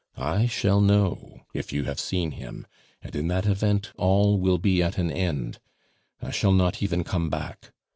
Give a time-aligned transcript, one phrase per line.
[0.17, 2.65] I shall know if you have seen him,
[3.03, 5.59] and in that event all will be at an end.
[6.19, 7.71] I shall not even come back.